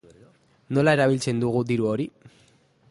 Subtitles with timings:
[0.77, 2.11] Nola erabiltzen dugu diru hori?